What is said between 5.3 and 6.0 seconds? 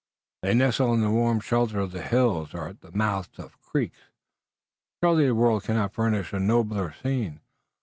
world cannot